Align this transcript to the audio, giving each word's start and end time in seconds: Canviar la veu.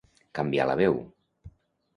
Canviar 0.39 0.65
la 0.71 0.77
veu. 0.81 0.99